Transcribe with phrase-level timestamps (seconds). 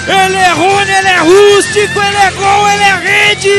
[0.07, 3.55] Ele é Rony, ele é rústico, ele é gol, ele é rede!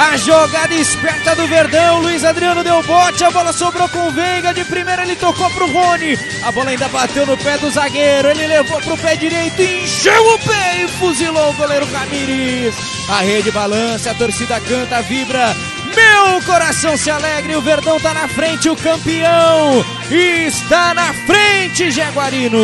[0.00, 2.00] A jogada esperta do Verdão.
[2.00, 3.22] Luiz Adriano deu bote.
[3.22, 4.54] A bola sobrou com o Veiga.
[4.54, 6.18] De primeira ele tocou pro Rony.
[6.42, 8.28] A bola ainda bateu no pé do zagueiro.
[8.28, 9.60] Ele levou pro pé direito.
[9.60, 12.74] Encheu o pé e fuzilou o goleiro Camires.
[13.10, 14.12] A rede balança.
[14.12, 15.54] A torcida canta, vibra.
[15.94, 21.90] Meu coração se alegra e o Verdão tá na frente, o campeão está na frente,
[21.90, 22.58] Jaguarino.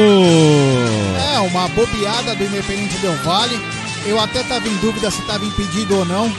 [1.34, 3.60] É, uma bobeada do Independente Del Vale.
[4.06, 6.32] Eu até tava em dúvida se estava impedido ou não,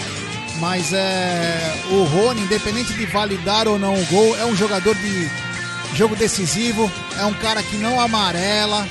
[0.60, 5.30] mas é o Rony, independente de validar ou não o gol, é um jogador de
[5.94, 8.88] jogo decisivo, é um cara que não amarela,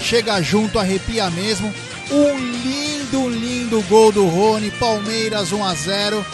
[0.00, 1.72] chega junto, arrepia mesmo.
[2.10, 6.26] Um lindo, lindo gol do Rony, Palmeiras 1 a 0.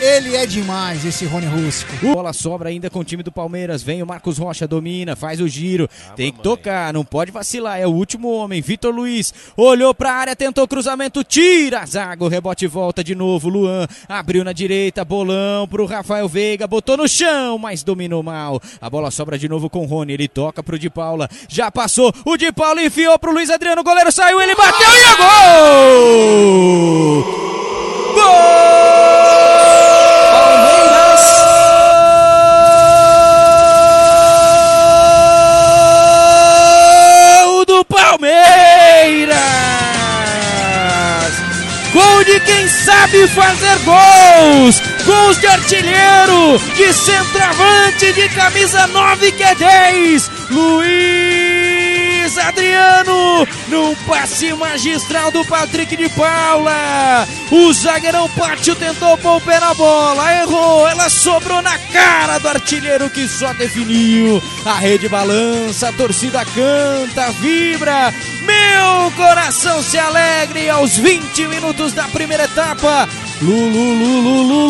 [0.00, 2.14] Ele é demais, esse Rony Rústico.
[2.14, 3.82] Bola sobra ainda com o time do Palmeiras.
[3.82, 5.90] Vem o Marcos Rocha, domina, faz o giro.
[6.08, 7.80] Ah, tem que tocar, não pode vacilar.
[7.80, 8.62] É o último homem.
[8.62, 12.24] Vitor Luiz olhou pra área, tentou cruzamento, tira a zaga.
[12.24, 13.48] O rebote volta de novo.
[13.48, 18.62] Luan abriu na direita, bolão pro Rafael Veiga, botou no chão, mas dominou mal.
[18.80, 20.12] A bola sobra de novo com o Rony.
[20.12, 21.28] Ele toca pro Di Paula.
[21.48, 22.14] Já passou.
[22.24, 23.80] O Di Paula enfiou pro Luiz Adriano.
[23.80, 27.24] O goleiro saiu, ele bateu e é gol!
[28.14, 28.77] Gol!
[43.08, 44.82] Sabe fazer gols.
[45.04, 50.30] Gols de artilheiro, de centroavante, de camisa 9 que é 10.
[50.50, 51.37] Luiz
[52.36, 57.26] Adriano, num passe magistral do Patrick de Paula.
[57.50, 63.26] O zagueirão Pátio tentou pé na bola, errou, ela sobrou na cara do artilheiro que
[63.28, 64.42] só definiu.
[64.66, 68.12] A rede balança, a torcida canta, vibra.
[68.42, 73.08] Meu coração se alegre aos 20 minutos da primeira etapa.
[73.40, 74.67] Lulu, Lulu, Lulu,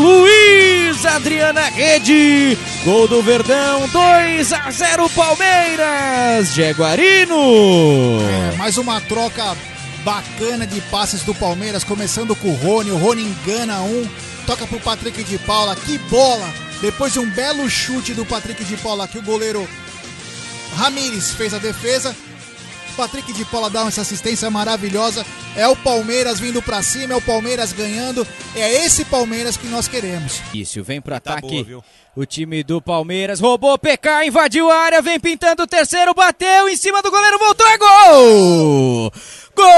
[1.18, 2.56] Adriana Rede.
[2.84, 6.54] Gol do Verdão, 2 a 0 Palmeiras.
[6.54, 8.20] Jaguarino.
[8.22, 9.56] É, mais uma troca
[10.04, 12.92] bacana de passes do Palmeiras, começando com o Rony.
[12.92, 14.08] O Rony engana um,
[14.46, 15.74] toca pro Patrick de Paula.
[15.74, 16.48] Que bola!
[16.80, 19.68] Depois de um belo chute do Patrick de Paula, que o goleiro
[20.76, 22.14] Ramires fez a defesa.
[22.98, 25.24] Patrick de Paula dá essa assistência maravilhosa.
[25.54, 28.26] É o Palmeiras vindo para cima, é o Palmeiras ganhando.
[28.56, 30.42] É esse Palmeiras que nós queremos.
[30.52, 31.62] Isso, vem pro tá ataque.
[31.62, 31.84] Boa,
[32.16, 36.74] o time do Palmeiras roubou PK, invadiu a área, vem pintando o terceiro, bateu em
[36.74, 39.12] cima do goleiro, voltou, é gol!
[39.54, 39.68] Gol!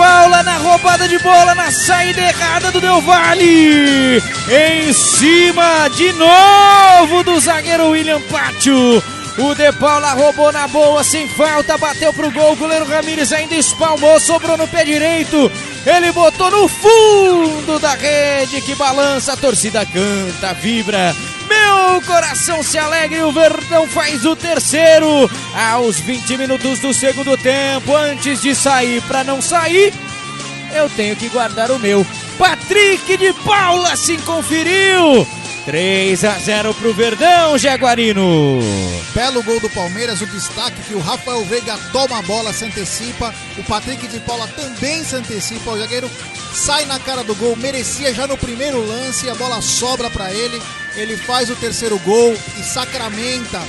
[0.00, 4.16] Paula na roubada de bola, na saída errada do Del Valle.
[4.48, 9.02] Em cima de novo do zagueiro William Pátio.
[9.36, 12.52] O De Paula roubou na boa, sem falta, bateu pro gol.
[12.52, 15.52] O goleiro Ramires ainda espalmou, sobrou no pé direito.
[15.84, 21.14] Ele botou no fundo da rede que balança, a torcida canta, vibra.
[21.80, 27.36] Meu coração se alegra e o Verdão faz o terceiro aos 20 minutos do segundo
[27.38, 27.96] tempo.
[27.96, 29.92] Antes de sair, para não sair,
[30.74, 32.06] eu tenho que guardar o meu.
[32.38, 35.26] Patrick de Paula se conferiu.
[35.64, 38.60] 3 a 0 pro Verdão, Jaguarino.
[39.14, 43.34] Belo gol do Palmeiras, o destaque que o Rafael Veiga toma a bola, se antecipa.
[43.58, 45.70] O Patrick de Paula também se antecipa.
[45.70, 46.10] O zagueiro
[46.54, 50.60] sai na cara do gol, merecia já no primeiro lance, a bola sobra para ele.
[50.96, 53.60] Ele faz o terceiro gol e sacramenta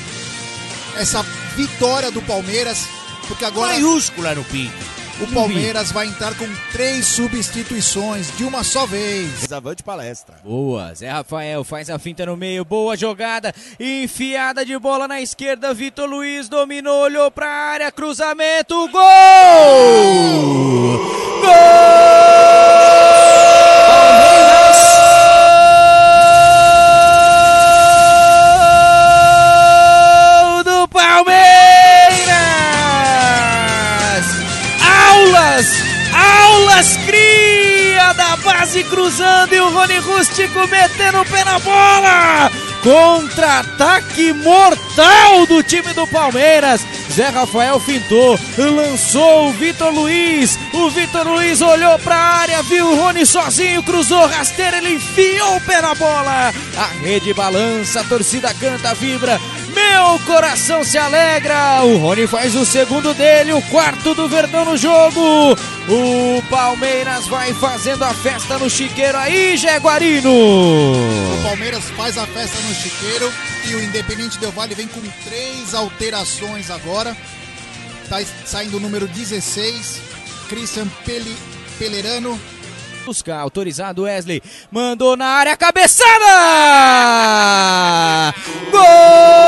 [0.98, 1.24] essa
[1.56, 2.88] vitória do Palmeiras,
[3.28, 5.01] porque agora maiúscula no Pinto.
[5.22, 9.52] O Palmeiras vai entrar com três substituições de uma só vez.
[9.52, 10.36] Avante palestra.
[10.44, 15.74] Boa, Zé Rafael faz a finta no meio, boa jogada, enfiada de bola na esquerda,
[15.74, 19.02] Vitor Luiz dominou, olhou pra área, cruzamento, gol!
[21.42, 22.11] Gol!
[38.52, 42.52] Base cruzando e o Rony Rústico metendo o pé na bola.
[42.84, 46.86] Contra-ataque mortal do time do Palmeiras.
[47.12, 50.58] Zé Rafael fintou, lançou o Vitor Luiz.
[50.74, 55.56] O Vitor Luiz olhou para a área, viu o Rony sozinho, cruzou rasteira, ele enfiou
[55.56, 56.54] o pé na bola.
[56.78, 59.40] A rede balança, a torcida canta, vibra.
[60.02, 61.84] Meu coração se alegra.
[61.84, 65.54] O Rony faz o segundo dele, o quarto do Verdão no jogo.
[65.88, 70.32] O Palmeiras vai fazendo a festa no Chiqueiro aí, Jaguarino.
[70.32, 73.32] O Palmeiras faz a festa no Chiqueiro
[73.70, 77.16] e o Independente Del Vale vem com três alterações agora.
[78.10, 80.02] Tá saindo o número 16,
[80.50, 81.38] Christian Peli,
[81.78, 82.40] Pelerano
[83.04, 86.14] buscar, autorizado Wesley, mandou na área, cabeçada!
[88.72, 89.41] Gol!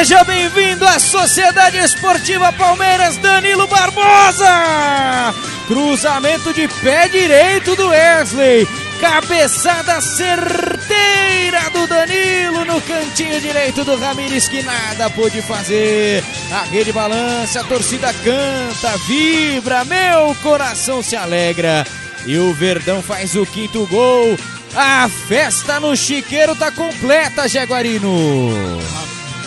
[0.00, 5.34] Seja bem-vindo à Sociedade Esportiva Palmeiras, Danilo Barbosa!
[5.66, 8.66] Cruzamento de pé direito do Wesley,
[8.98, 16.24] cabeçada certeira do Danilo no cantinho direito do Ramires que nada pôde fazer.
[16.50, 21.86] A rede balança, a torcida canta, vibra, meu coração se alegra.
[22.24, 24.34] E o Verdão faz o quinto gol.
[24.74, 28.80] A festa no Chiqueiro tá completa, Jaguarino.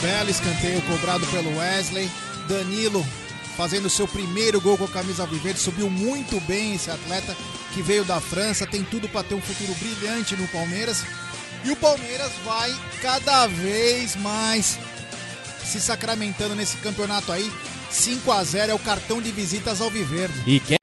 [0.04, 2.12] Belo escanteio cobrado pelo Wesley.
[2.50, 3.06] Danilo
[3.56, 5.62] fazendo seu primeiro gol com a camisa verde.
[5.62, 7.34] Subiu muito bem esse atleta
[7.74, 11.06] que veio da França, tem tudo para ter um futuro brilhante no Palmeiras.
[11.64, 14.78] E o Palmeiras vai cada vez mais
[15.64, 17.50] se sacramentando nesse campeonato aí.
[17.90, 20.44] 5 a 0 é o cartão de visitas ao Viverde.
[20.46, 20.78] E quem